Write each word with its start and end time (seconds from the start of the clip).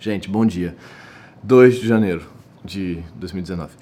Gente, 0.00 0.30
bom 0.30 0.46
dia. 0.46 0.76
2 1.42 1.80
de 1.80 1.88
janeiro 1.88 2.22
de 2.64 3.02
2019. 3.16 3.72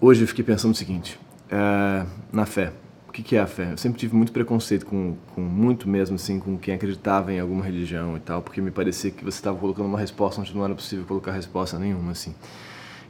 Hoje 0.00 0.22
eu 0.22 0.26
fiquei 0.26 0.42
pensando 0.42 0.72
o 0.72 0.74
seguinte: 0.74 1.20
é, 1.50 2.06
na 2.32 2.46
fé. 2.46 2.72
O 3.06 3.12
que, 3.12 3.36
é 3.36 3.40
a 3.40 3.46
fé? 3.46 3.70
Eu 3.70 3.76
sempre 3.76 3.98
tive 3.98 4.16
muito 4.16 4.32
preconceito 4.32 4.84
com, 4.86 5.14
com 5.34 5.40
muito 5.40 5.88
mesmo, 5.88 6.16
assim, 6.16 6.40
com 6.40 6.58
quem 6.58 6.74
acreditava 6.74 7.32
em 7.32 7.38
alguma 7.38 7.62
religião 7.62 8.16
e 8.16 8.20
tal, 8.20 8.42
porque 8.42 8.60
me 8.60 8.72
parecia 8.72 9.10
que 9.12 9.22
você 9.22 9.38
estava 9.38 9.56
colocando 9.56 9.86
uma 9.86 10.00
resposta 10.00 10.40
onde 10.40 10.52
não 10.52 10.64
era 10.64 10.74
possível 10.74 11.04
colocar 11.04 11.30
resposta 11.30 11.78
nenhuma, 11.78 12.10
assim. 12.10 12.34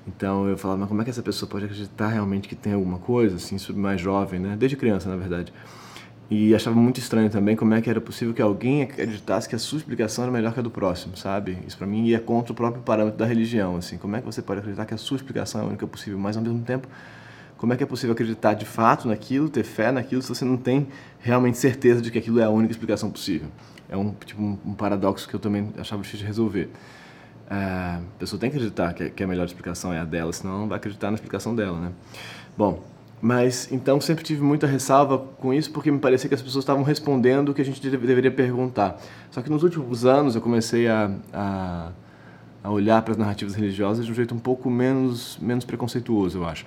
Então 0.06 0.46
eu 0.46 0.58
falava, 0.58 0.80
mas 0.80 0.88
como 0.88 1.00
é 1.00 1.04
que 1.04 1.10
essa 1.10 1.22
pessoa 1.22 1.48
pode 1.48 1.64
acreditar 1.64 2.08
realmente 2.08 2.48
que 2.48 2.54
tem 2.54 2.74
alguma 2.74 2.98
coisa, 2.98 3.36
assim, 3.36 3.56
mais 3.72 3.98
jovem, 3.98 4.40
né? 4.40 4.56
Desde 4.58 4.76
criança, 4.76 5.08
na 5.08 5.16
verdade. 5.16 5.52
E 6.30 6.54
achava 6.54 6.74
muito 6.74 6.98
estranho 6.98 7.28
também 7.28 7.54
como 7.54 7.74
é 7.74 7.82
que 7.82 7.90
era 7.90 8.00
possível 8.00 8.32
que 8.32 8.40
alguém 8.40 8.82
acreditasse 8.82 9.48
que 9.48 9.54
a 9.54 9.58
sua 9.58 9.78
explicação 9.78 10.24
era 10.24 10.32
melhor 10.32 10.54
que 10.54 10.60
a 10.60 10.62
do 10.62 10.70
próximo, 10.70 11.16
sabe? 11.16 11.58
Isso 11.66 11.76
para 11.76 11.86
mim 11.86 12.06
ia 12.06 12.18
contra 12.18 12.52
o 12.52 12.56
próprio 12.56 12.82
parâmetro 12.82 13.18
da 13.18 13.26
religião, 13.26 13.76
assim. 13.76 13.98
Como 13.98 14.16
é 14.16 14.20
que 14.20 14.26
você 14.26 14.40
pode 14.40 14.60
acreditar 14.60 14.86
que 14.86 14.94
a 14.94 14.96
sua 14.96 15.16
explicação 15.16 15.60
é 15.60 15.64
a 15.64 15.66
única 15.66 15.86
possível, 15.86 16.18
mas 16.18 16.36
ao 16.36 16.42
mesmo 16.42 16.60
tempo, 16.62 16.88
como 17.58 17.72
é 17.74 17.76
que 17.76 17.82
é 17.82 17.86
possível 17.86 18.14
acreditar 18.14 18.54
de 18.54 18.64
fato 18.64 19.06
naquilo, 19.06 19.50
ter 19.50 19.64
fé 19.64 19.92
naquilo, 19.92 20.22
se 20.22 20.28
você 20.28 20.44
não 20.44 20.56
tem 20.56 20.86
realmente 21.20 21.58
certeza 21.58 22.00
de 22.00 22.10
que 22.10 22.18
aquilo 22.18 22.40
é 22.40 22.44
a 22.44 22.50
única 22.50 22.72
explicação 22.72 23.10
possível? 23.10 23.48
É 23.88 23.96
um, 23.96 24.14
tipo, 24.24 24.42
um, 24.42 24.74
paradoxo 24.74 25.28
que 25.28 25.34
eu 25.34 25.40
também 25.40 25.72
achava 25.76 26.00
difícil 26.00 26.20
de 26.20 26.26
resolver. 26.26 26.70
É, 27.50 27.54
a 27.54 28.00
pessoa 28.18 28.40
tem 28.40 28.50
que 28.50 28.56
acreditar 28.56 28.94
que, 28.94 29.10
que 29.10 29.22
a 29.22 29.26
melhor 29.26 29.44
explicação 29.44 29.92
é 29.92 30.00
a 30.00 30.04
dela, 30.04 30.32
senão 30.32 30.60
não 30.60 30.68
vai 30.68 30.78
acreditar 30.78 31.10
na 31.10 31.16
explicação 31.16 31.54
dela, 31.54 31.78
né? 31.78 31.92
Bom, 32.56 32.82
mas 33.20 33.70
então 33.72 34.00
sempre 34.00 34.22
tive 34.22 34.42
muita 34.42 34.66
ressalva 34.66 35.18
com 35.18 35.52
isso 35.54 35.70
porque 35.70 35.90
me 35.90 35.98
parecia 35.98 36.28
que 36.28 36.34
as 36.34 36.42
pessoas 36.42 36.62
estavam 36.62 36.82
respondendo 36.82 37.50
o 37.50 37.54
que 37.54 37.62
a 37.62 37.64
gente 37.64 37.80
deveria 37.80 38.30
perguntar. 38.30 39.00
Só 39.30 39.40
que 39.40 39.50
nos 39.50 39.62
últimos 39.62 40.04
anos 40.04 40.34
eu 40.34 40.40
comecei 40.40 40.88
a, 40.88 41.10
a, 41.32 41.92
a 42.62 42.70
olhar 42.70 43.00
para 43.02 43.12
as 43.12 43.18
narrativas 43.18 43.54
religiosas 43.54 44.04
de 44.04 44.12
um 44.12 44.14
jeito 44.14 44.34
um 44.34 44.38
pouco 44.38 44.70
menos, 44.70 45.38
menos 45.40 45.64
preconceituoso, 45.64 46.38
eu 46.38 46.46
acho. 46.46 46.66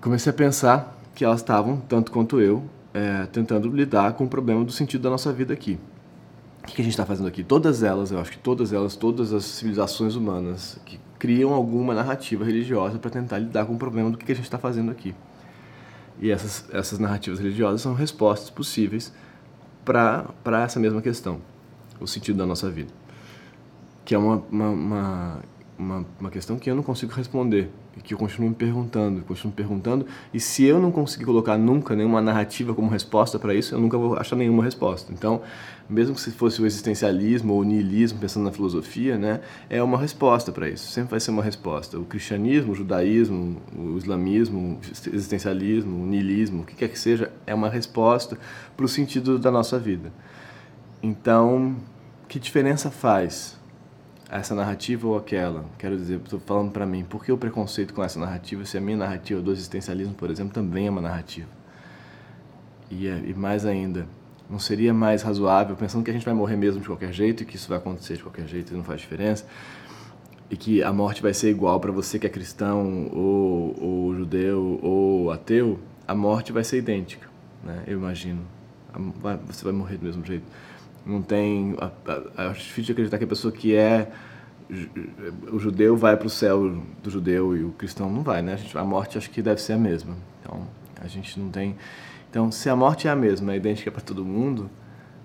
Comecei 0.00 0.30
a 0.30 0.34
pensar 0.34 0.98
que 1.14 1.24
elas 1.24 1.40
estavam, 1.40 1.76
tanto 1.88 2.10
quanto 2.10 2.40
eu, 2.40 2.64
é, 2.92 3.26
tentando 3.26 3.68
lidar 3.68 4.12
com 4.14 4.24
o 4.24 4.28
problema 4.28 4.64
do 4.64 4.72
sentido 4.72 5.02
da 5.02 5.10
nossa 5.10 5.32
vida 5.32 5.52
aqui. 5.54 5.78
O 6.62 6.66
que 6.66 6.80
a 6.80 6.84
gente 6.84 6.94
está 6.94 7.04
fazendo 7.04 7.26
aqui? 7.26 7.44
Todas 7.44 7.82
elas, 7.82 8.10
eu 8.10 8.18
acho 8.18 8.30
que 8.30 8.38
todas 8.38 8.72
elas, 8.72 8.96
todas 8.96 9.32
as 9.32 9.44
civilizações 9.44 10.14
humanas 10.14 10.80
que 10.84 10.98
criam 11.18 11.52
alguma 11.52 11.94
narrativa 11.94 12.44
religiosa 12.44 12.98
para 12.98 13.10
tentar 13.10 13.38
lidar 13.38 13.66
com 13.66 13.74
o 13.74 13.78
problema 13.78 14.10
do 14.10 14.16
que 14.18 14.30
a 14.30 14.34
gente 14.34 14.44
está 14.44 14.58
fazendo 14.58 14.90
aqui. 14.90 15.14
E 16.20 16.30
essas, 16.30 16.64
essas 16.72 16.98
narrativas 16.98 17.38
religiosas 17.38 17.80
são 17.80 17.94
respostas 17.94 18.50
possíveis 18.50 19.12
para 19.84 20.62
essa 20.62 20.80
mesma 20.80 21.02
questão, 21.02 21.40
o 22.00 22.06
sentido 22.06 22.38
da 22.38 22.46
nossa 22.46 22.70
vida. 22.70 22.90
Que 24.04 24.14
é 24.14 24.18
uma, 24.18 24.36
uma, 24.50 24.68
uma, 24.70 25.38
uma, 25.78 26.06
uma 26.20 26.30
questão 26.30 26.56
que 26.56 26.70
eu 26.70 26.74
não 26.74 26.82
consigo 26.82 27.12
responder 27.12 27.70
e 27.96 28.00
que 28.00 28.14
eu 28.14 28.18
continuo 28.18 28.48
me 28.48 28.54
perguntando, 28.54 29.22
continuo 29.22 29.50
me 29.50 29.56
perguntando, 29.56 30.06
e 30.32 30.40
se 30.40 30.64
eu 30.64 30.80
não 30.80 30.90
conseguir 30.90 31.24
colocar 31.24 31.56
nunca 31.56 31.94
nenhuma 31.94 32.20
narrativa 32.20 32.74
como 32.74 32.88
resposta 32.88 33.38
para 33.38 33.54
isso, 33.54 33.74
eu 33.74 33.80
nunca 33.80 33.96
vou 33.96 34.16
achar 34.16 34.34
nenhuma 34.34 34.64
resposta. 34.64 35.12
Então, 35.12 35.42
mesmo 35.88 36.14
que 36.14 36.20
se 36.20 36.32
fosse 36.32 36.60
o 36.60 36.66
existencialismo 36.66 37.52
ou 37.52 37.60
o 37.60 37.64
niilismo, 37.64 38.18
pensando 38.18 38.44
na 38.44 38.52
filosofia, 38.52 39.16
né, 39.16 39.40
é 39.70 39.82
uma 39.82 39.98
resposta 39.98 40.50
para 40.50 40.68
isso, 40.68 40.90
sempre 40.90 41.10
vai 41.10 41.20
ser 41.20 41.30
uma 41.30 41.42
resposta. 41.42 41.98
O 41.98 42.04
cristianismo, 42.04 42.72
o 42.72 42.74
judaísmo, 42.74 43.60
o 43.76 43.96
islamismo, 43.96 44.78
o 44.80 45.14
existencialismo, 45.14 46.02
o 46.02 46.06
niilismo, 46.06 46.62
o 46.62 46.66
que 46.66 46.74
quer 46.74 46.88
que 46.88 46.98
seja, 46.98 47.30
é 47.46 47.54
uma 47.54 47.68
resposta 47.68 48.38
para 48.76 48.84
o 48.84 48.88
sentido 48.88 49.38
da 49.38 49.50
nossa 49.50 49.78
vida. 49.78 50.12
Então, 51.02 51.76
que 52.28 52.40
diferença 52.40 52.90
faz 52.90 53.56
essa 54.34 54.52
narrativa 54.52 55.06
ou 55.06 55.16
aquela. 55.16 55.64
Quero 55.78 55.96
dizer, 55.96 56.20
estou 56.20 56.40
falando 56.40 56.72
para 56.72 56.84
mim, 56.84 57.04
por 57.04 57.24
que 57.24 57.30
o 57.30 57.38
preconceito 57.38 57.94
com 57.94 58.02
essa 58.02 58.18
narrativa 58.18 58.64
se 58.64 58.76
a 58.76 58.80
minha 58.80 58.96
narrativa 58.96 59.40
do 59.40 59.52
existencialismo, 59.52 60.12
por 60.14 60.28
exemplo, 60.28 60.52
também 60.52 60.88
é 60.88 60.90
uma 60.90 61.00
narrativa? 61.00 61.48
E, 62.90 63.06
é, 63.06 63.22
e 63.24 63.32
mais 63.32 63.64
ainda, 63.64 64.08
não 64.50 64.58
seria 64.58 64.92
mais 64.92 65.22
razoável, 65.22 65.76
pensando 65.76 66.04
que 66.04 66.10
a 66.10 66.12
gente 66.12 66.24
vai 66.24 66.34
morrer 66.34 66.56
mesmo 66.56 66.80
de 66.80 66.86
qualquer 66.88 67.12
jeito 67.12 67.44
e 67.44 67.46
que 67.46 67.54
isso 67.54 67.68
vai 67.68 67.78
acontecer 67.78 68.16
de 68.16 68.24
qualquer 68.24 68.48
jeito 68.48 68.74
e 68.74 68.76
não 68.76 68.82
faz 68.82 69.00
diferença, 69.00 69.46
e 70.50 70.56
que 70.56 70.82
a 70.82 70.92
morte 70.92 71.22
vai 71.22 71.32
ser 71.32 71.50
igual 71.50 71.78
para 71.78 71.92
você 71.92 72.18
que 72.18 72.26
é 72.26 72.30
cristão 72.30 73.08
ou, 73.12 73.76
ou 73.80 74.16
judeu 74.16 74.80
ou 74.82 75.30
ateu, 75.30 75.78
a 76.08 76.14
morte 76.14 76.50
vai 76.52 76.64
ser 76.64 76.78
idêntica, 76.78 77.28
né? 77.62 77.84
eu 77.86 77.96
imagino. 77.98 78.42
Você 79.46 79.64
vai 79.64 79.72
morrer 79.72 79.96
do 79.96 80.04
mesmo 80.04 80.24
jeito 80.24 80.44
não 81.04 81.22
tem. 81.22 81.76
Acho 82.36 82.60
difícil 82.60 82.92
acreditar 82.92 83.18
que 83.18 83.24
a 83.24 83.28
pessoa 83.28 83.52
que 83.52 83.74
é. 83.74 84.10
O 85.52 85.58
judeu 85.58 85.96
vai 85.96 86.16
para 86.16 86.26
o 86.26 86.30
céu 86.30 86.82
do 87.02 87.10
judeu 87.10 87.54
e 87.56 87.62
o 87.62 87.72
cristão 87.72 88.10
não 88.10 88.22
vai, 88.22 88.40
né? 88.40 88.54
A, 88.54 88.56
gente, 88.56 88.76
a 88.78 88.84
morte 88.84 89.18
acho 89.18 89.28
que 89.30 89.42
deve 89.42 89.60
ser 89.60 89.74
a 89.74 89.78
mesma. 89.78 90.16
Então, 90.40 90.66
a 91.00 91.06
gente 91.06 91.38
não 91.38 91.50
tem. 91.50 91.76
Então, 92.30 92.50
se 92.50 92.70
a 92.70 92.74
morte 92.74 93.06
é 93.06 93.10
a 93.10 93.16
mesma, 93.16 93.52
é 93.52 93.56
idêntica 93.56 93.90
para 93.90 94.00
todo 94.00 94.24
mundo, 94.24 94.70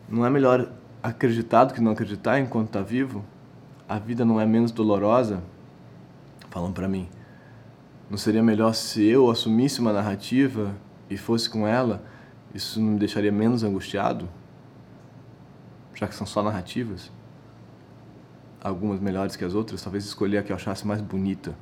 não 0.10 0.26
é 0.26 0.30
melhor 0.30 0.70
acreditar 1.02 1.64
do 1.64 1.74
que 1.74 1.82
não 1.82 1.94
acreditar 1.94 2.40
enquanto 2.40 2.68
está 2.68 2.82
vivo? 2.82 3.24
A 3.88 3.98
vida 3.98 4.26
não 4.26 4.40
é 4.40 4.46
menos 4.46 4.72
dolorosa? 4.72 5.42
Falam 6.50 6.72
para 6.72 6.88
mim. 6.88 7.08
Não 8.10 8.18
seria 8.18 8.44
melhor 8.44 8.74
se 8.74 9.06
eu 9.06 9.30
assumisse 9.32 9.80
uma 9.80 9.94
narrativa 9.94 10.76
e 11.10 11.18
fosse 11.18 11.50
com 11.50 11.66
ela? 11.66 12.04
Isso 12.54 12.80
não 12.82 12.94
me 12.94 13.00
deixaria 13.00 13.32
menos 13.32 13.64
angustiado? 13.64 14.28
Já 16.00 16.08
que 16.08 16.16
são 16.16 16.26
só 16.26 16.42
narrativas, 16.42 17.12
algumas 18.62 19.02
melhores 19.02 19.36
que 19.36 19.44
as 19.44 19.54
outras, 19.54 19.82
talvez 19.82 20.06
escolher 20.06 20.38
a 20.38 20.44
que 20.44 20.50
eu 20.50 20.56
achasse 20.56 20.88
mais 20.88 21.02
bonita 21.02 21.54